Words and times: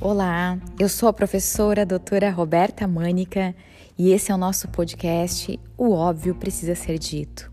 Olá, 0.00 0.56
eu 0.78 0.88
sou 0.88 1.08
a 1.08 1.12
professora 1.12 1.84
doutora 1.84 2.30
Roberta 2.30 2.86
Mânica 2.86 3.52
e 3.98 4.12
esse 4.12 4.30
é 4.30 4.34
o 4.34 4.38
nosso 4.38 4.68
podcast 4.68 5.58
O 5.76 5.90
Óbvio 5.90 6.36
Precisa 6.36 6.76
Ser 6.76 7.00
Dito. 7.00 7.50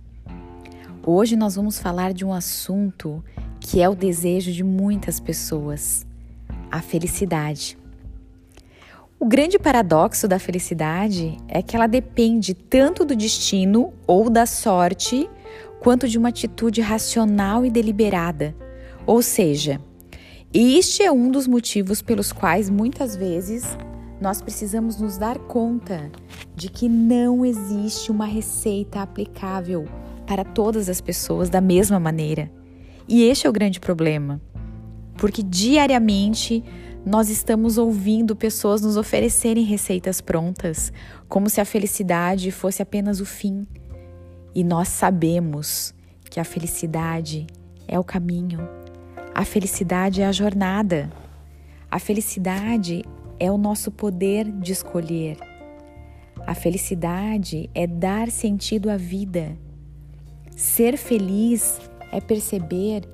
Hoje 1.04 1.36
nós 1.36 1.56
vamos 1.56 1.80
falar 1.80 2.14
de 2.14 2.24
um 2.24 2.32
assunto 2.32 3.24
que 3.60 3.82
é 3.82 3.90
o 3.90 3.96
desejo 3.96 4.52
de 4.52 4.64
muitas 4.64 5.20
pessoas: 5.20 6.06
a 6.70 6.84
felicidade. 6.84 7.80
O 9.20 9.26
grande 9.26 9.58
paradoxo 9.58 10.28
da 10.28 10.38
felicidade 10.38 11.36
é 11.48 11.64
que 11.64 11.76
ela 11.76 11.88
depende 11.88 12.54
tanto 12.54 13.04
do 13.04 13.16
destino 13.16 13.92
ou 14.06 14.30
da 14.30 14.46
sorte, 14.46 15.28
quanto 15.80 16.08
de 16.08 16.20
uma 16.20 16.30
atitude 16.30 16.80
racional 16.80 17.66
e 17.66 17.72
deliberada. 17.72 18.56
Ou 19.08 19.24
seja, 19.24 19.82
este 20.58 21.04
é 21.04 21.12
um 21.12 21.30
dos 21.30 21.48
motivos 21.48 22.02
pelos 22.02 22.32
quais 22.32 22.70
muitas 22.70 23.14
vezes 23.14 23.78
nós 24.22 24.42
precisamos 24.42 24.96
nos 25.02 25.18
dar 25.18 25.38
conta 25.38 26.10
de 26.56 26.70
que 26.70 26.88
não 26.88 27.46
existe 27.46 28.10
uma 28.10 28.26
receita 28.26 29.02
aplicável 29.02 29.86
para 30.26 30.46
todas 30.46 30.88
as 30.88 31.02
pessoas 31.02 31.50
da 31.50 31.60
mesma 31.60 32.00
maneira. 32.00 32.50
E 33.06 33.24
este 33.24 33.46
é 33.46 33.50
o 33.50 33.54
grande 33.54 33.82
problema, 33.82 34.42
porque 35.18 35.44
diariamente 35.44 36.64
nós 37.06 37.30
estamos 37.30 37.78
ouvindo 37.78 38.34
pessoas 38.34 38.82
nos 38.82 38.96
oferecerem 38.96 39.66
receitas 39.66 40.22
prontas, 40.22 40.90
como 41.28 41.50
se 41.50 41.60
a 41.60 41.66
felicidade 41.66 42.50
fosse 42.50 42.82
apenas 42.82 43.20
o 43.20 43.26
fim. 43.26 43.68
E 44.56 44.64
nós 44.64 44.88
sabemos 44.88 45.94
que 46.32 46.40
a 46.40 46.46
felicidade 46.46 47.46
é 47.90 48.00
o 48.00 48.06
caminho 48.06 48.85
a 49.36 49.44
felicidade 49.44 50.22
é 50.22 50.26
a 50.26 50.32
jornada. 50.32 51.12
A 51.92 52.00
felicidade 52.00 53.04
é 53.38 53.52
o 53.52 53.58
nosso 53.58 53.92
poder 53.92 54.50
de 54.50 54.72
escolher. 54.72 55.38
A 56.48 56.56
felicidade 56.56 57.70
é 57.76 57.86
dar 57.86 58.32
sentido 58.32 58.90
à 58.90 58.96
vida. 58.96 59.58
Ser 60.56 60.96
feliz 60.96 61.82
é 62.14 62.22
perceber 62.22 63.10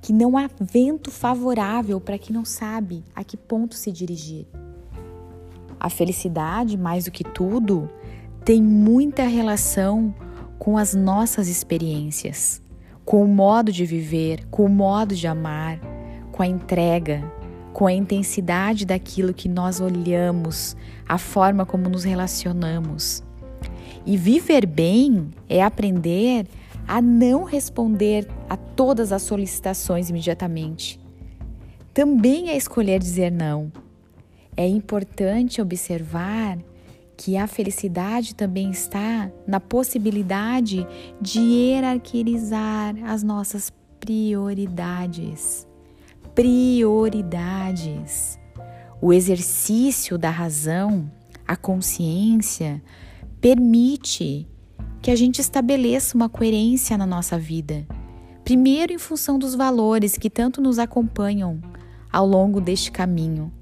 que 0.00 0.14
não 0.14 0.38
há 0.38 0.48
vento 0.58 1.10
favorável 1.10 2.00
para 2.00 2.16
quem 2.16 2.34
não 2.34 2.46
sabe 2.46 3.04
a 3.14 3.22
que 3.22 3.36
ponto 3.36 3.74
se 3.74 3.92
dirigir. 3.92 4.46
A 5.78 5.90
felicidade, 5.90 6.78
mais 6.78 7.04
do 7.04 7.10
que 7.10 7.22
tudo, 7.22 7.90
tem 8.46 8.62
muita 8.62 9.24
relação 9.24 10.14
com 10.58 10.78
as 10.78 10.94
nossas 10.94 11.48
experiências 11.48 12.63
com 13.04 13.22
o 13.22 13.28
modo 13.28 13.70
de 13.70 13.84
viver, 13.84 14.46
com 14.50 14.64
o 14.64 14.68
modo 14.68 15.14
de 15.14 15.26
amar, 15.26 15.78
com 16.32 16.42
a 16.42 16.46
entrega, 16.46 17.22
com 17.72 17.86
a 17.86 17.92
intensidade 17.92 18.86
daquilo 18.86 19.34
que 19.34 19.48
nós 19.48 19.80
olhamos, 19.80 20.76
a 21.06 21.18
forma 21.18 21.66
como 21.66 21.88
nos 21.88 22.04
relacionamos. 22.04 23.22
E 24.06 24.16
viver 24.16 24.66
bem 24.66 25.30
é 25.48 25.62
aprender 25.62 26.46
a 26.86 27.00
não 27.00 27.44
responder 27.44 28.28
a 28.48 28.56
todas 28.56 29.12
as 29.12 29.22
solicitações 29.22 30.10
imediatamente. 30.10 31.00
Também 31.92 32.50
é 32.50 32.56
escolher 32.56 32.98
dizer 32.98 33.30
não. 33.30 33.72
É 34.56 34.66
importante 34.66 35.60
observar 35.60 36.58
que 37.16 37.36
a 37.36 37.46
felicidade 37.46 38.34
também 38.34 38.70
está 38.70 39.30
na 39.46 39.60
possibilidade 39.60 40.86
de 41.20 41.40
hierarquizar 41.40 42.94
as 43.04 43.22
nossas 43.22 43.72
prioridades. 44.00 45.66
Prioridades. 46.34 48.38
O 49.00 49.12
exercício 49.12 50.18
da 50.18 50.30
razão, 50.30 51.10
a 51.46 51.56
consciência, 51.56 52.82
permite 53.40 54.48
que 55.00 55.10
a 55.10 55.16
gente 55.16 55.40
estabeleça 55.40 56.16
uma 56.16 56.28
coerência 56.28 56.96
na 56.96 57.06
nossa 57.06 57.38
vida. 57.38 57.86
Primeiro, 58.42 58.92
em 58.92 58.98
função 58.98 59.38
dos 59.38 59.54
valores 59.54 60.18
que 60.18 60.30
tanto 60.30 60.60
nos 60.60 60.78
acompanham 60.78 61.60
ao 62.12 62.26
longo 62.26 62.60
deste 62.60 62.90
caminho, 62.90 63.52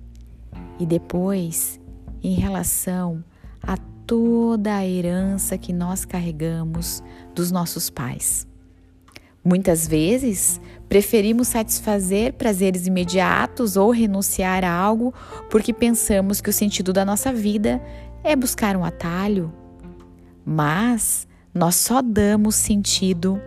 e 0.78 0.86
depois, 0.86 1.80
em 2.22 2.34
relação 2.34 3.22
a 3.62 3.76
toda 4.06 4.76
a 4.76 4.86
herança 4.86 5.56
que 5.56 5.72
nós 5.72 6.04
carregamos 6.04 7.02
dos 7.34 7.50
nossos 7.50 7.88
pais. 7.88 8.46
Muitas 9.44 9.88
vezes, 9.88 10.60
preferimos 10.88 11.48
satisfazer 11.48 12.34
prazeres 12.34 12.86
imediatos 12.86 13.76
ou 13.76 13.90
renunciar 13.90 14.64
a 14.64 14.72
algo 14.72 15.12
porque 15.50 15.72
pensamos 15.72 16.40
que 16.40 16.48
o 16.48 16.52
sentido 16.52 16.92
da 16.92 17.04
nossa 17.04 17.32
vida 17.32 17.82
é 18.22 18.36
buscar 18.36 18.76
um 18.76 18.84
atalho. 18.84 19.52
Mas 20.44 21.26
nós 21.52 21.74
só 21.74 22.00
damos 22.00 22.54
sentido 22.54 23.40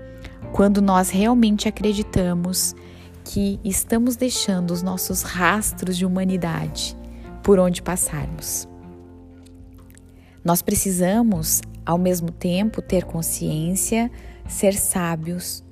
quando 0.52 0.82
nós 0.82 1.10
realmente 1.10 1.68
acreditamos 1.68 2.76
que 3.24 3.60
estamos 3.64 4.16
deixando 4.16 4.72
os 4.72 4.82
nossos 4.82 5.22
rastros 5.22 5.98
de 5.98 6.06
humanidade 6.06 6.96
por 7.42 7.58
onde 7.58 7.82
passarmos. 7.82 8.68
Nós 10.46 10.62
precisamos, 10.62 11.60
ao 11.84 11.98
mesmo 11.98 12.30
tempo, 12.30 12.80
ter 12.80 13.04
consciência, 13.04 14.12
ser 14.48 14.76
sábios 14.76 15.64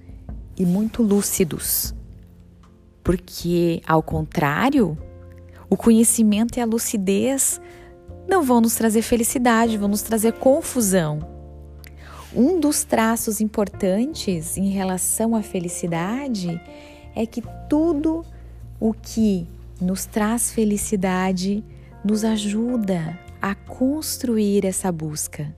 e 0.58 0.66
muito 0.66 1.04
lúcidos. 1.04 1.94
Porque, 3.04 3.84
ao 3.86 4.02
contrário, 4.02 4.98
o 5.70 5.78
conhecimento 5.78 6.58
e 6.58 6.62
a 6.62 6.66
lucidez 6.66 7.62
não 8.28 8.42
vão 8.42 8.62
nos 8.62 8.74
trazer 8.74 9.04
felicidade, 9.04 9.78
vão 9.78 9.90
nos 9.90 10.02
trazer 10.02 10.34
confusão. 10.34 11.20
Um 12.36 12.60
dos 12.60 12.84
traços 12.84 13.40
importantes 13.40 14.58
em 14.58 14.70
relação 14.70 15.36
à 15.36 15.44
felicidade 15.44 16.60
é 17.16 17.28
que 17.28 17.44
tudo 17.70 18.26
o 18.80 18.92
que 18.92 19.46
nos 19.80 20.08
traz 20.08 20.52
felicidade 20.52 21.64
nos 22.04 22.26
ajuda 22.26 23.23
a 23.44 23.54
construir 23.54 24.66
essa 24.66 24.90
busca, 24.90 25.54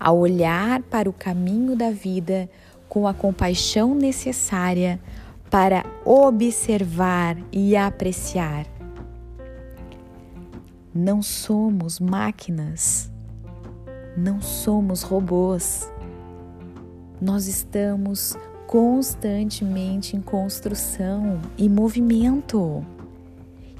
a 0.00 0.10
olhar 0.10 0.82
para 0.84 1.06
o 1.06 1.12
caminho 1.12 1.76
da 1.76 1.90
vida 1.90 2.48
com 2.88 3.06
a 3.06 3.12
compaixão 3.12 3.94
necessária 3.94 4.98
para 5.50 5.84
observar 6.02 7.36
e 7.52 7.76
apreciar. 7.76 8.66
Não 10.94 11.20
somos 11.20 12.00
máquinas, 12.00 13.12
não 14.16 14.40
somos 14.40 15.02
robôs. 15.02 15.92
Nós 17.20 17.46
estamos 17.46 18.34
constantemente 18.66 20.16
em 20.16 20.22
construção 20.22 21.38
e 21.58 21.68
movimento. 21.68 22.82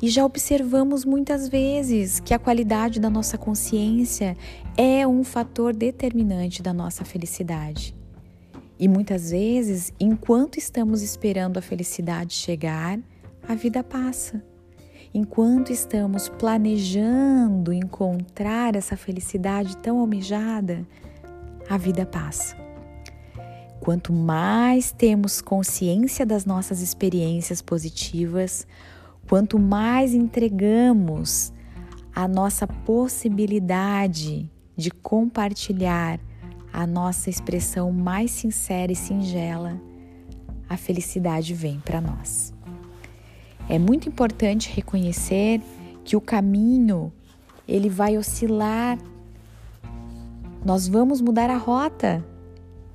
E 0.04 0.08
já 0.10 0.22
observamos 0.22 1.02
muitas 1.02 1.48
vezes 1.48 2.20
que 2.20 2.34
a 2.34 2.38
qualidade 2.38 3.00
da 3.00 3.08
nossa 3.08 3.38
consciência 3.38 4.36
é 4.76 5.06
um 5.06 5.24
fator 5.24 5.74
determinante 5.74 6.62
da 6.62 6.74
nossa 6.74 7.06
felicidade. 7.06 7.96
E 8.78 8.86
muitas 8.86 9.30
vezes, 9.30 9.94
enquanto 9.98 10.58
estamos 10.58 11.00
esperando 11.00 11.56
a 11.56 11.62
felicidade 11.62 12.34
chegar, 12.34 12.98
a 13.48 13.54
vida 13.54 13.82
passa. 13.82 14.44
Enquanto 15.14 15.72
estamos 15.72 16.28
planejando 16.28 17.72
encontrar 17.72 18.76
essa 18.76 18.98
felicidade 18.98 19.74
tão 19.78 19.98
almejada, 19.98 20.86
a 21.66 21.78
vida 21.78 22.04
passa. 22.04 22.54
Quanto 23.80 24.12
mais 24.12 24.92
temos 24.92 25.40
consciência 25.40 26.26
das 26.26 26.44
nossas 26.44 26.82
experiências 26.82 27.62
positivas, 27.62 28.66
Quanto 29.28 29.58
mais 29.58 30.14
entregamos 30.14 31.52
a 32.14 32.28
nossa 32.28 32.66
possibilidade 32.66 34.50
de 34.76 34.90
compartilhar 34.90 36.20
a 36.72 36.86
nossa 36.86 37.30
expressão 37.30 37.92
mais 37.92 38.30
sincera 38.30 38.92
e 38.92 38.96
singela, 38.96 39.80
a 40.68 40.76
felicidade 40.76 41.54
vem 41.54 41.80
para 41.80 42.00
nós. 42.00 42.52
É 43.68 43.78
muito 43.78 44.08
importante 44.08 44.70
reconhecer 44.70 45.60
que 46.04 46.16
o 46.16 46.20
caminho 46.20 47.12
ele 47.66 47.88
vai 47.88 48.18
oscilar. 48.18 48.98
Nós 50.64 50.86
vamos 50.86 51.20
mudar 51.20 51.48
a 51.48 51.56
rota. 51.56 52.24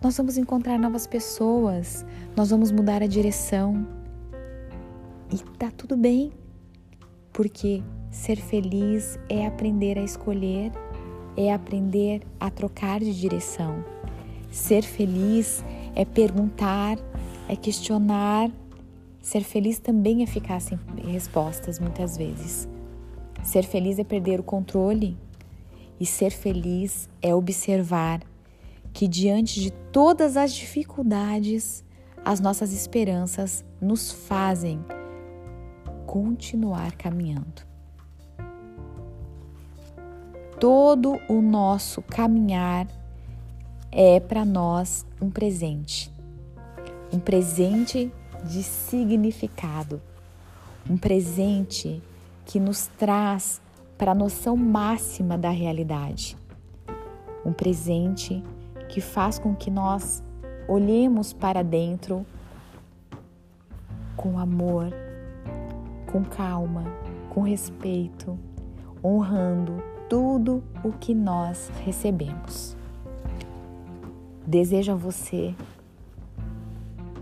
Nós 0.01 0.15
vamos 0.15 0.37
encontrar 0.37 0.77
novas 0.77 1.07
pessoas. 1.07 2.05
Nós 2.35 2.51
vamos 2.51 2.71
mudar 2.71 3.01
a 3.01 3.07
direção. 3.07 3.98
E 5.31 5.37
tá 5.57 5.71
tudo 5.71 5.95
bem, 5.95 6.31
porque 7.31 7.83
ser 8.11 8.37
feliz 8.37 9.19
é 9.29 9.45
aprender 9.45 9.97
a 9.97 10.03
escolher, 10.03 10.71
é 11.37 11.53
aprender 11.53 12.21
a 12.39 12.49
trocar 12.49 12.99
de 12.99 13.13
direção. 13.13 13.83
Ser 14.49 14.81
feliz 14.81 15.63
é 15.95 16.03
perguntar, 16.03 16.97
é 17.47 17.55
questionar 17.55 18.51
Ser 19.21 19.43
feliz 19.43 19.79
também 19.79 20.23
é 20.23 20.25
ficar 20.25 20.59
sem 20.61 20.79
respostas 21.05 21.79
muitas 21.79 22.17
vezes. 22.17 22.67
Ser 23.43 23.63
feliz 23.63 23.99
é 23.99 24.03
perder 24.03 24.39
o 24.39 24.43
controle. 24.43 25.17
E 25.99 26.05
ser 26.05 26.31
feliz 26.31 27.09
é 27.21 27.35
observar 27.35 28.21
que, 28.93 29.07
diante 29.07 29.59
de 29.59 29.71
todas 29.91 30.37
as 30.37 30.53
dificuldades, 30.53 31.83
as 32.23 32.39
nossas 32.39 32.71
esperanças 32.71 33.65
nos 33.81 34.11
fazem 34.11 34.79
continuar 36.09 36.93
caminhando. 36.93 37.61
Todo 40.59 41.19
o 41.29 41.39
nosso 41.39 42.01
caminhar 42.01 42.87
é 43.91 44.19
para 44.19 44.43
nós 44.43 45.05
um 45.21 45.29
presente, 45.29 46.11
um 47.13 47.19
presente 47.19 48.11
de 48.43 48.63
significado, 48.63 50.01
um 50.89 50.97
presente 50.97 52.01
que 52.43 52.59
nos 52.59 52.87
traz 52.87 53.61
para 53.95 54.13
a 54.13 54.15
noção 54.15 54.57
máxima 54.57 55.37
da 55.37 55.51
realidade, 55.51 56.35
um 57.45 57.53
presente 57.53 58.43
que 58.89 58.99
faz 58.99 59.37
com 59.37 59.53
que 59.53 59.69
nós 59.69 60.23
olhemos 60.67 61.33
para 61.33 61.63
dentro 61.63 62.25
com 64.17 64.39
amor, 64.39 64.91
com 66.09 66.23
calma, 66.23 66.85
com 67.29 67.41
respeito, 67.41 68.37
honrando 69.03 69.83
tudo 70.09 70.63
o 70.83 70.91
que 70.91 71.13
nós 71.13 71.71
recebemos. 71.85 72.75
Desejo 74.45 74.93
a 74.93 74.95
você 74.95 75.53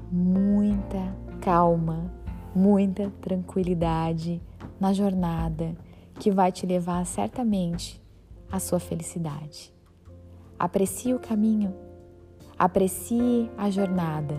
muita 0.10 1.14
calma, 1.42 2.10
muita 2.56 3.12
tranquilidade 3.20 4.42
na 4.80 4.94
jornada 4.94 5.76
que 6.18 6.32
vai 6.32 6.50
te 6.50 6.66
levar 6.66 7.06
certamente 7.06 8.02
à 8.50 8.58
sua 8.58 8.80
felicidade. 8.80 9.74
Aprecie 10.58 11.14
o 11.14 11.20
caminho, 11.20 11.76
aprecie 12.58 13.52
a 13.58 13.70
jornada. 13.70 14.38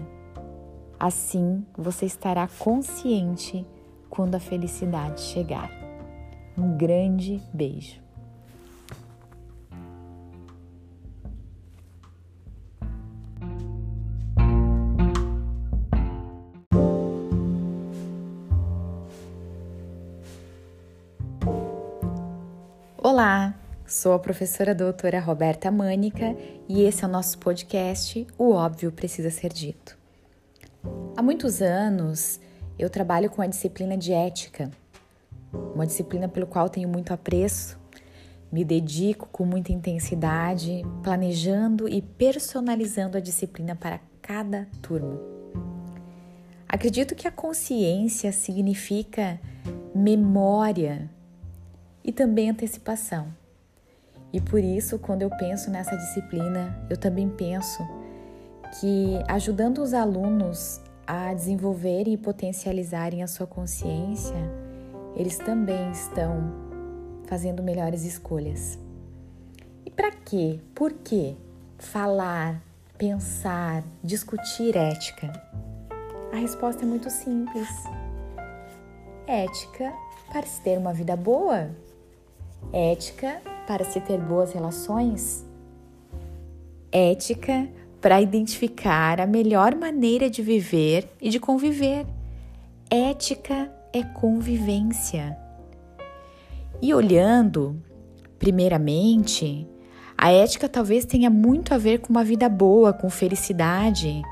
Assim 0.99 1.67
você 1.77 2.07
estará 2.07 2.49
consciente 2.59 3.67
quando 4.09 4.35
a 4.35 4.41
felicidade 4.41 5.21
chegar. 5.21 5.71
Um 6.57 6.77
grande 6.77 7.43
beijo. 7.53 8.01
Olá, 23.01 23.55
sou 23.87 24.13
a 24.13 24.19
professora 24.19 24.75
doutora 24.75 25.19
Roberta 25.19 25.71
Mânica 25.71 26.37
e 26.69 26.83
esse 26.83 27.05
é 27.05 27.07
o 27.07 27.11
nosso 27.11 27.39
podcast 27.39 28.27
O 28.37 28.53
Óbvio 28.53 28.93
Precisa 28.93 29.31
Ser 29.31 29.53
Dito. 29.53 29.97
Há 31.17 31.23
muitos 31.23 31.63
anos 31.63 32.39
eu 32.79 32.89
trabalho 32.89 33.29
com 33.29 33.43
a 33.43 33.47
disciplina 33.47 33.97
de 33.97 34.13
ética, 34.13 34.71
uma 35.75 35.87
disciplina 35.87 36.29
pelo 36.29 36.47
qual 36.47 36.69
tenho 36.69 36.89
muito 36.89 37.13
apreço, 37.13 37.79
me 38.51 38.65
dedico 38.65 39.29
com 39.31 39.45
muita 39.45 39.73
intensidade, 39.73 40.83
planejando 41.03 41.89
e 41.89 42.01
personalizando 42.01 43.17
a 43.17 43.21
disciplina 43.21 43.75
para 43.75 44.01
cada 44.23 44.67
turma. 44.81 45.19
Acredito 46.69 47.15
que 47.15 47.27
a 47.27 47.33
consciência 47.33 48.31
significa 48.31 49.41
memória 49.95 51.11
e 52.05 52.13
também 52.13 52.51
antecipação. 52.51 53.29
E 54.33 54.41
por 54.41 54.61
isso, 54.63 54.99
quando 54.99 55.23
eu 55.23 55.31
penso 55.31 55.71
nessa 55.71 55.97
disciplina, 55.97 56.87
eu 56.91 56.97
também 56.97 57.29
penso 57.29 57.83
que 58.79 59.19
ajudando 59.27 59.79
os 59.79 59.95
alunos 59.95 60.81
a 61.09 61.33
desenvolverem 61.33 62.13
e 62.13 62.19
potencializarem 62.19 63.23
a 63.23 63.27
sua 63.27 63.47
consciência, 63.47 64.37
eles 65.17 65.39
também 65.39 65.91
estão 65.91 66.53
fazendo 67.25 67.63
melhores 67.63 68.05
escolhas. 68.05 68.79
E 69.87 69.91
para 69.91 70.11
quê? 70.11 70.61
Por 70.75 70.93
quê? 70.93 71.35
Falar, 71.79 72.63
pensar, 72.99 73.83
discutir 74.05 74.77
ética? 74.77 75.33
A 76.31 76.37
resposta 76.37 76.83
é 76.83 76.87
muito 76.87 77.09
simples. 77.09 77.69
Ética 79.27 79.95
para 80.31 80.47
se 80.47 80.61
ter 80.61 80.77
uma 80.77 80.93
vida 80.93 81.17
boa, 81.17 81.71
Ética 82.73 83.41
para 83.67 83.85
se 83.85 84.01
ter 84.01 84.21
boas 84.21 84.53
relações? 84.53 85.45
Ética 86.93 87.69
para 88.01 88.21
identificar 88.21 89.21
a 89.21 89.27
melhor 89.27 89.75
maneira 89.75 90.31
de 90.31 90.43
viver 90.43 91.09
e 91.21 91.31
de 91.31 91.41
conviver. 91.41 92.07
Ética 92.91 93.71
é 93.93 94.03
convivência. 94.03 95.37
E 96.81 96.95
olhando, 96.95 97.83
primeiramente, 98.39 99.67
a 100.17 100.31
ética 100.31 100.69
talvez 100.69 101.05
tenha 101.05 101.29
muito 101.29 101.75
a 101.75 101.79
ver 101.79 101.99
com 101.99 102.11
uma 102.11 102.25
vida 102.25 102.49
boa, 102.49 102.93
com 102.93 103.11
felicidade. 103.11 104.23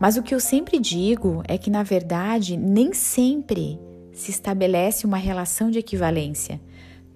Mas 0.00 0.16
o 0.16 0.22
que 0.22 0.34
eu 0.34 0.40
sempre 0.40 0.78
digo 0.78 1.42
é 1.46 1.56
que, 1.56 1.70
na 1.70 1.82
verdade, 1.82 2.56
nem 2.56 2.92
sempre 2.92 3.78
se 4.12 4.30
estabelece 4.30 5.06
uma 5.06 5.16
relação 5.16 5.70
de 5.70 5.78
equivalência 5.78 6.60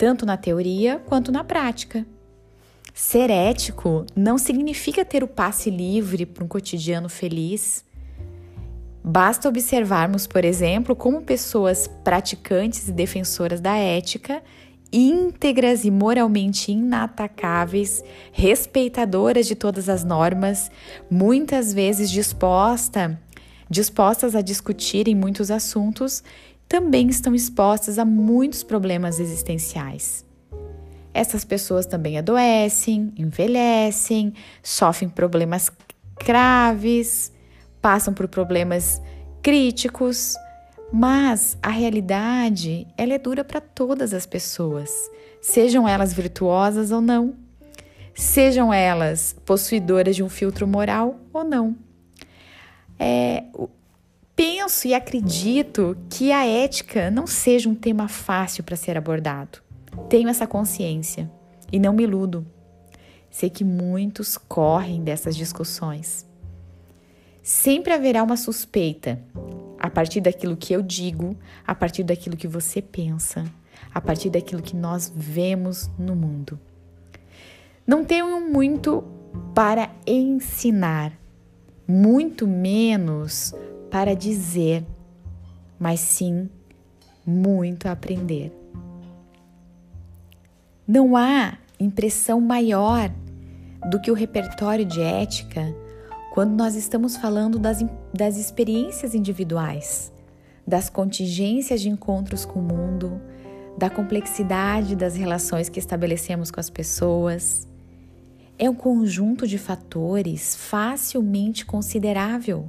tanto 0.00 0.24
na 0.24 0.38
teoria 0.38 0.98
quanto 0.98 1.30
na 1.30 1.44
prática. 1.44 2.06
Ser 2.92 3.30
ético 3.30 4.04
não 4.16 4.36
significa 4.36 5.04
ter 5.04 5.22
o 5.22 5.28
passe 5.28 5.70
livre 5.70 6.26
para 6.26 6.44
um 6.44 6.48
cotidiano 6.48 7.08
feliz. 7.08 7.84
Basta 9.02 9.48
observarmos, 9.48 10.26
por 10.26 10.44
exemplo, 10.44 10.94
como 10.94 11.22
pessoas 11.22 11.88
praticantes 12.04 12.88
e 12.88 12.92
defensoras 12.92 13.60
da 13.60 13.76
ética, 13.76 14.42
íntegras 14.92 15.84
e 15.84 15.90
moralmente 15.90 16.72
inatacáveis, 16.72 18.04
respeitadoras 18.32 19.46
de 19.46 19.54
todas 19.54 19.88
as 19.88 20.04
normas, 20.04 20.70
muitas 21.10 21.72
vezes 21.72 22.10
disposta, 22.10 23.18
dispostas 23.70 24.34
a 24.34 24.42
discutir 24.42 25.08
em 25.08 25.14
muitos 25.14 25.50
assuntos 25.50 26.22
também 26.68 27.08
estão 27.08 27.34
expostas 27.34 27.98
a 27.98 28.04
muitos 28.04 28.62
problemas 28.62 29.18
existenciais. 29.18 30.24
Essas 31.12 31.44
pessoas 31.44 31.86
também 31.86 32.18
adoecem, 32.18 33.12
envelhecem, 33.16 34.32
sofrem 34.62 35.08
problemas 35.08 35.70
graves, 36.24 37.32
passam 37.80 38.14
por 38.14 38.28
problemas 38.28 39.00
críticos, 39.42 40.36
mas 40.92 41.56
a 41.62 41.70
realidade 41.70 42.86
ela 42.96 43.14
é 43.14 43.18
dura 43.18 43.44
para 43.44 43.60
todas 43.60 44.12
as 44.12 44.26
pessoas, 44.26 44.90
sejam 45.40 45.88
elas 45.88 46.12
virtuosas 46.12 46.90
ou 46.90 47.00
não, 47.00 47.34
sejam 48.14 48.72
elas 48.72 49.34
possuidoras 49.44 50.14
de 50.14 50.22
um 50.22 50.28
filtro 50.28 50.66
moral 50.66 51.18
ou 51.32 51.42
não. 51.42 51.76
É, 52.98 53.44
penso 54.36 54.86
e 54.86 54.94
acredito 54.94 55.96
que 56.10 56.30
a 56.32 56.46
ética 56.46 57.10
não 57.10 57.26
seja 57.26 57.68
um 57.68 57.74
tema 57.74 58.08
fácil 58.08 58.62
para 58.62 58.76
ser 58.76 58.96
abordado. 58.96 59.62
Tenho 60.08 60.28
essa 60.28 60.46
consciência 60.46 61.30
e 61.72 61.78
não 61.78 61.92
me 61.92 62.04
iludo. 62.04 62.46
Sei 63.30 63.48
que 63.48 63.64
muitos 63.64 64.36
correm 64.36 65.02
dessas 65.02 65.36
discussões. 65.36 66.26
Sempre 67.42 67.92
haverá 67.92 68.22
uma 68.22 68.36
suspeita 68.36 69.20
a 69.78 69.88
partir 69.88 70.20
daquilo 70.20 70.56
que 70.56 70.72
eu 70.74 70.82
digo, 70.82 71.36
a 71.66 71.74
partir 71.74 72.02
daquilo 72.04 72.36
que 72.36 72.46
você 72.46 72.82
pensa, 72.82 73.44
a 73.94 74.00
partir 74.00 74.30
daquilo 74.30 74.62
que 74.62 74.76
nós 74.76 75.10
vemos 75.14 75.90
no 75.98 76.14
mundo. 76.14 76.58
Não 77.86 78.04
tenho 78.04 78.40
muito 78.40 79.02
para 79.54 79.90
ensinar, 80.06 81.12
muito 81.88 82.46
menos 82.46 83.54
para 83.90 84.14
dizer, 84.14 84.84
mas 85.78 86.00
sim 86.00 86.48
muito 87.26 87.86
a 87.86 87.92
aprender. 87.92 88.59
Não 90.92 91.16
há 91.16 91.56
impressão 91.78 92.40
maior 92.40 93.12
do 93.88 94.00
que 94.00 94.10
o 94.10 94.14
repertório 94.14 94.84
de 94.84 95.00
ética 95.00 95.72
quando 96.34 96.50
nós 96.50 96.74
estamos 96.74 97.16
falando 97.16 97.60
das, 97.60 97.78
das 98.12 98.36
experiências 98.36 99.14
individuais, 99.14 100.12
das 100.66 100.90
contingências 100.90 101.80
de 101.80 101.88
encontros 101.88 102.44
com 102.44 102.58
o 102.58 102.62
mundo, 102.64 103.20
da 103.78 103.88
complexidade 103.88 104.96
das 104.96 105.14
relações 105.14 105.68
que 105.68 105.78
estabelecemos 105.78 106.50
com 106.50 106.58
as 106.58 106.68
pessoas. 106.68 107.68
É 108.58 108.68
um 108.68 108.74
conjunto 108.74 109.46
de 109.46 109.58
fatores 109.58 110.56
facilmente 110.56 111.64
considerável 111.64 112.68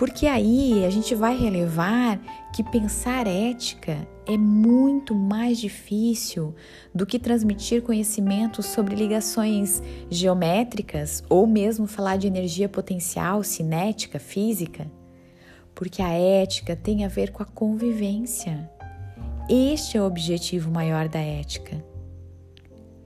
Porque 0.00 0.26
aí 0.26 0.82
a 0.86 0.88
gente 0.88 1.14
vai 1.14 1.36
relevar 1.36 2.18
que 2.54 2.64
pensar 2.64 3.26
ética 3.26 3.98
é 4.26 4.34
muito 4.34 5.14
mais 5.14 5.58
difícil 5.58 6.54
do 6.94 7.04
que 7.04 7.18
transmitir 7.18 7.82
conhecimento 7.82 8.62
sobre 8.62 8.94
ligações 8.94 9.82
geométricas 10.08 11.22
ou 11.28 11.46
mesmo 11.46 11.86
falar 11.86 12.16
de 12.16 12.26
energia 12.26 12.66
potencial, 12.66 13.44
cinética, 13.44 14.18
física. 14.18 14.90
Porque 15.74 16.00
a 16.00 16.08
ética 16.08 16.74
tem 16.74 17.04
a 17.04 17.08
ver 17.08 17.30
com 17.30 17.42
a 17.42 17.46
convivência. 17.46 18.70
Este 19.50 19.98
é 19.98 20.00
o 20.00 20.06
objetivo 20.06 20.70
maior 20.70 21.08
da 21.10 21.20
ética. 21.20 21.76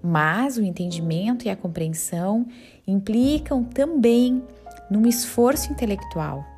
Mas 0.01 0.59
o 0.59 0.63
entendimento 0.63 1.45
e 1.45 1.51
a 1.51 1.57
compreensão 1.57 2.47
implicam 2.87 3.65
também 3.65 4.45
num 4.89 5.09
esforço 5.09 5.73
intelectual, 5.73 6.54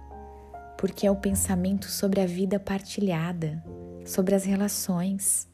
porque 0.77 1.07
é 1.07 1.11
o 1.11 1.17
pensamento 1.17 1.87
sobre 1.87 2.21
a 2.21 2.27
vida 2.27 2.59
partilhada, 2.59 3.63
sobre 4.05 4.35
as 4.35 4.45
relações. 4.45 5.49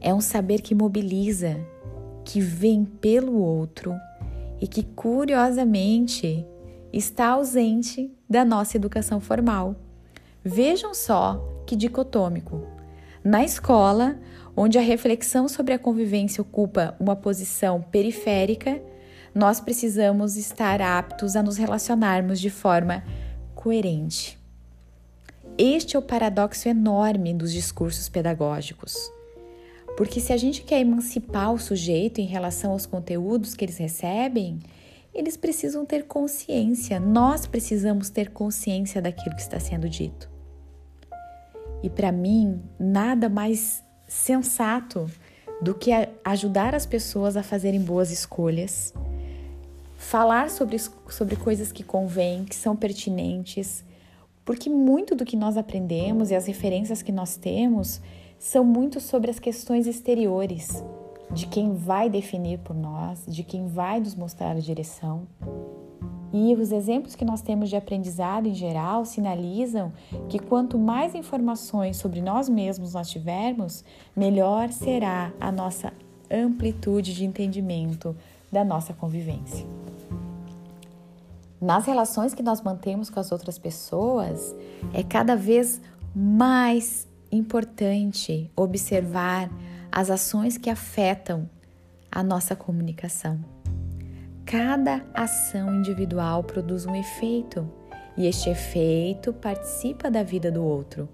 É 0.00 0.12
um 0.14 0.20
saber 0.20 0.60
que 0.60 0.74
mobiliza, 0.74 1.58
que 2.24 2.40
vem 2.40 2.84
pelo 2.84 3.40
outro 3.40 3.94
e 4.60 4.66
que, 4.66 4.82
curiosamente, 4.82 6.46
está 6.92 7.28
ausente 7.28 8.10
da 8.28 8.44
nossa 8.44 8.76
educação 8.76 9.20
formal. 9.20 9.74
Vejam 10.44 10.94
só 10.94 11.42
que 11.66 11.74
dicotômico. 11.76 12.66
Na 13.24 13.44
escola, 13.44 14.18
onde 14.56 14.78
a 14.78 14.82
reflexão 14.82 15.48
sobre 15.48 15.74
a 15.74 15.78
convivência 15.78 16.40
ocupa 16.40 16.94
uma 16.98 17.16
posição 17.16 17.82
periférica, 17.82 18.80
nós 19.34 19.60
precisamos 19.60 20.36
estar 20.36 20.80
aptos 20.80 21.36
a 21.36 21.42
nos 21.42 21.56
relacionarmos 21.56 22.40
de 22.40 22.50
forma 22.50 23.04
coerente. 23.58 24.38
Este 25.58 25.96
é 25.96 25.98
o 25.98 26.02
paradoxo 26.02 26.68
enorme 26.68 27.34
dos 27.34 27.52
discursos 27.52 28.08
pedagógicos. 28.08 28.94
Porque 29.96 30.20
se 30.20 30.32
a 30.32 30.36
gente 30.36 30.62
quer 30.62 30.78
emancipar 30.78 31.52
o 31.52 31.58
sujeito 31.58 32.20
em 32.20 32.24
relação 32.24 32.70
aos 32.70 32.86
conteúdos 32.86 33.56
que 33.56 33.64
eles 33.64 33.76
recebem, 33.76 34.60
eles 35.12 35.36
precisam 35.36 35.84
ter 35.84 36.04
consciência, 36.04 37.00
nós 37.00 37.48
precisamos 37.48 38.10
ter 38.10 38.30
consciência 38.30 39.02
daquilo 39.02 39.34
que 39.34 39.42
está 39.42 39.58
sendo 39.58 39.88
dito. 39.88 40.30
E 41.82 41.90
para 41.90 42.12
mim, 42.12 42.62
nada 42.78 43.28
mais 43.28 43.82
sensato 44.06 45.10
do 45.60 45.74
que 45.74 45.90
ajudar 46.24 46.76
as 46.76 46.86
pessoas 46.86 47.36
a 47.36 47.42
fazerem 47.42 47.80
boas 47.80 48.12
escolhas, 48.12 48.94
falar 49.98 50.48
sobre, 50.48 50.78
sobre 50.78 51.34
coisas 51.36 51.72
que 51.72 51.82
convêm, 51.82 52.44
que 52.44 52.54
são 52.54 52.76
pertinentes, 52.76 53.84
porque 54.44 54.70
muito 54.70 55.14
do 55.14 55.24
que 55.24 55.36
nós 55.36 55.58
aprendemos 55.58 56.30
e 56.30 56.36
as 56.36 56.46
referências 56.46 57.02
que 57.02 57.12
nós 57.12 57.36
temos 57.36 58.00
são 58.38 58.64
muito 58.64 59.00
sobre 59.00 59.28
as 59.28 59.40
questões 59.40 59.86
exteriores, 59.88 60.82
de 61.32 61.46
quem 61.48 61.74
vai 61.74 62.08
definir 62.08 62.60
por 62.60 62.74
nós, 62.74 63.26
de 63.26 63.42
quem 63.42 63.66
vai 63.66 63.98
nos 63.98 64.14
mostrar 64.14 64.52
a 64.52 64.60
direção. 64.60 65.26
E 66.32 66.54
os 66.54 66.70
exemplos 66.70 67.16
que 67.16 67.24
nós 67.24 67.42
temos 67.42 67.68
de 67.68 67.76
aprendizado 67.76 68.46
em 68.46 68.54
geral 68.54 69.04
sinalizam 69.04 69.92
que 70.28 70.38
quanto 70.38 70.78
mais 70.78 71.14
informações 71.14 71.96
sobre 71.96 72.22
nós 72.22 72.48
mesmos 72.48 72.94
nós 72.94 73.10
tivermos, 73.10 73.84
melhor 74.14 74.70
será 74.70 75.32
a 75.40 75.50
nossa 75.50 75.92
amplitude 76.30 77.14
de 77.14 77.24
entendimento 77.24 78.14
da 78.52 78.64
nossa 78.64 78.92
convivência. 78.92 79.66
Nas 81.60 81.86
relações 81.86 82.34
que 82.34 82.42
nós 82.42 82.60
mantemos 82.60 83.10
com 83.10 83.18
as 83.18 83.32
outras 83.32 83.58
pessoas, 83.58 84.54
é 84.92 85.02
cada 85.02 85.34
vez 85.34 85.80
mais 86.14 87.08
importante 87.32 88.50
observar 88.56 89.50
as 89.90 90.10
ações 90.10 90.56
que 90.56 90.70
afetam 90.70 91.48
a 92.10 92.22
nossa 92.22 92.54
comunicação. 92.54 93.40
Cada 94.46 95.04
ação 95.12 95.74
individual 95.74 96.42
produz 96.42 96.86
um 96.86 96.94
efeito 96.94 97.68
e 98.16 98.26
este 98.26 98.48
efeito 98.50 99.32
participa 99.32 100.10
da 100.10 100.22
vida 100.22 100.50
do 100.50 100.62
outro. 100.62 101.08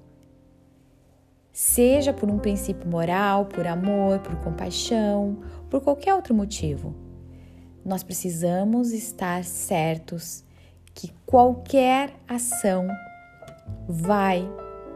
Seja 1.52 2.12
por 2.12 2.30
um 2.30 2.38
princípio 2.38 2.88
moral, 2.88 3.46
por 3.46 3.66
amor, 3.66 4.18
por 4.20 4.36
compaixão, 4.36 5.38
por 5.70 5.80
qualquer 5.80 6.14
outro 6.14 6.34
motivo. 6.34 6.94
Nós 7.84 8.02
precisamos 8.02 8.92
estar 8.92 9.44
certos 9.44 10.42
que 10.94 11.12
qualquer 11.26 12.14
ação 12.26 12.88
vai 13.88 14.48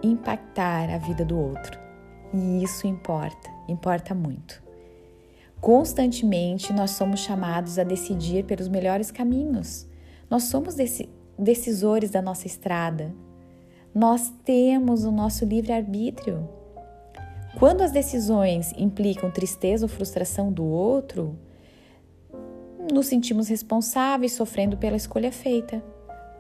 impactar 0.02 0.88
a 0.90 0.99
vida 0.99 1.25
do 1.25 1.38
outro. 1.38 1.78
E 2.33 2.62
isso 2.62 2.87
importa, 2.87 3.50
importa 3.68 4.14
muito. 4.14 4.62
Constantemente 5.61 6.73
nós 6.73 6.92
somos 6.92 7.21
chamados 7.21 7.78
a 7.78 7.85
decidir 7.85 8.45
pelos 8.45 8.68
melhores 8.68 9.11
caminhos. 9.11 9.87
Nós 10.30 10.45
somos 10.45 10.76
decisores 11.38 12.11
da 12.11 12.23
nossa 12.23 12.47
estrada. 12.47 13.12
Nós 13.95 14.33
temos 14.45 15.04
o 15.04 15.11
nosso 15.11 15.45
livre-arbítrio. 15.45 16.49
Quando 17.59 17.83
as 17.83 17.90
decisões 17.90 18.73
implicam 18.76 19.30
tristeza 19.30 19.85
ou 19.85 19.88
frustração 19.88 20.52
do 20.52 20.64
outro, 20.64 21.37
nos 22.92 23.07
sentimos 23.07 23.49
responsáveis 23.49 24.33
sofrendo 24.33 24.76
pela 24.76 24.97
escolha 24.97 25.33
feita. 25.33 25.83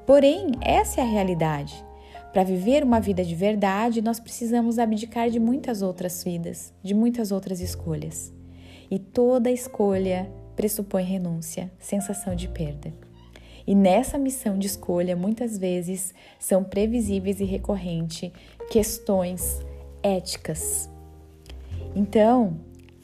Porém, 0.06 0.52
essa 0.60 1.00
é 1.00 1.04
a 1.04 1.06
realidade. 1.06 1.84
Para 2.32 2.44
viver 2.44 2.82
uma 2.82 3.00
vida 3.00 3.24
de 3.24 3.34
verdade, 3.34 4.02
nós 4.02 4.20
precisamos 4.20 4.78
abdicar 4.78 5.30
de 5.30 5.38
muitas 5.38 5.82
outras 5.82 6.22
vidas, 6.22 6.72
de 6.82 6.94
muitas 6.94 7.32
outras 7.32 7.60
escolhas 7.60 8.32
e 8.90 8.98
toda 8.98 9.50
escolha 9.50 10.30
pressupõe 10.56 11.04
renúncia, 11.04 11.70
sensação 11.78 12.34
de 12.34 12.48
perda. 12.48 12.92
E 13.66 13.74
nessa 13.74 14.18
missão 14.18 14.58
de 14.58 14.66
escolha, 14.66 15.14
muitas 15.14 15.58
vezes 15.58 16.14
são 16.38 16.64
previsíveis 16.64 17.38
e 17.38 17.44
recorrentes 17.44 18.32
questões 18.70 19.60
éticas. 20.02 20.88
Então, 21.94 22.60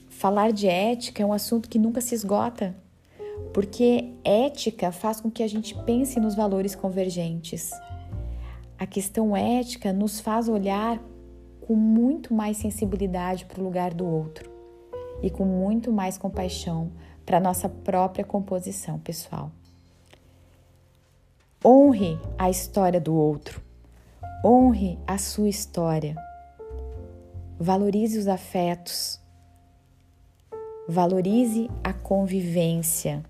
falar 0.09 0.53
de 0.53 0.67
ética 0.67 1.23
é 1.23 1.27
um 1.27 1.33
assunto 1.33 1.69
que 1.69 1.79
nunca 1.79 2.01
se 2.01 2.15
esgota, 2.15 2.75
porque 3.53 4.13
ética 4.25 4.91
faz 4.91 5.21
com 5.21 5.31
que 5.31 5.43
a 5.43 5.49
gente 5.49 5.75
pense 5.85 6.19
nos 6.19 6.35
valores 6.35 6.75
convergentes. 6.75 7.71
A 8.79 8.87
questão 8.87 9.37
ética 9.37 9.93
nos 9.93 10.21
faz 10.21 10.49
olhar 10.49 11.01
com 11.61 11.75
muito 11.75 12.35
mais 12.35 12.57
sensibilidade 12.57 13.47
para 13.47 13.61
o 13.61 13.65
lugar 13.65 13.95
do 13.95 14.07
outro 14.07 14.51
e 15.23 15.31
com 15.31 15.45
muito 15.45 15.93
mais 15.93 16.19
compaixão 16.19 16.91
para 17.25 17.41
nossa 17.41 17.69
própria 17.69 18.25
composição 18.25 18.99
pessoal. 18.99 19.51
Honre 21.65 22.19
a 22.37 22.51
história 22.51 23.01
do 23.01 23.15
outro. 23.15 23.63
Honre 24.45 24.99
a 25.07 25.17
sua 25.17 25.49
história. 25.49 26.15
Valorize 27.59 28.19
os 28.19 28.29
afetos. 28.29 29.19
Valorize 30.89 31.71
a 31.83 31.93
convivência. 31.93 33.25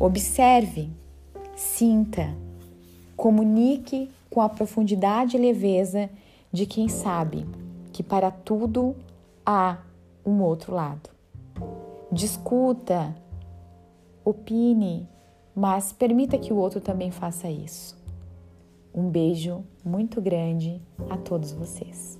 Observe, 0.00 0.90
sinta, 1.54 2.36
comunique 3.16 4.10
com 4.28 4.40
a 4.40 4.48
profundidade 4.48 5.36
e 5.36 5.40
leveza 5.40 6.10
de 6.52 6.66
quem 6.66 6.88
sabe 6.88 7.46
que 7.92 8.02
para 8.02 8.30
tudo 8.30 8.96
há 9.44 9.78
um 10.24 10.42
outro 10.42 10.74
lado. 10.74 11.08
Discuta, 12.10 13.16
opine, 14.24 15.08
mas 15.54 15.92
permita 15.92 16.36
que 16.36 16.52
o 16.52 16.56
outro 16.56 16.80
também 16.80 17.10
faça 17.10 17.48
isso. 17.48 17.96
Um 18.94 19.08
beijo 19.08 19.64
muito 19.84 20.20
grande 20.20 20.80
a 21.08 21.16
todos 21.16 21.52
vocês. 21.52 22.18